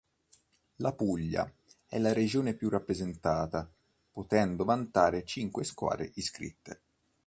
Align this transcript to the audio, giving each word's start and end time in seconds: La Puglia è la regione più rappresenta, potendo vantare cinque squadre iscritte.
La 0.77 0.93
Puglia 0.93 1.47
è 1.85 1.99
la 1.99 2.11
regione 2.11 2.55
più 2.55 2.69
rappresenta, 2.69 3.71
potendo 4.09 4.63
vantare 4.65 5.23
cinque 5.23 5.63
squadre 5.63 6.09
iscritte. 6.15 6.81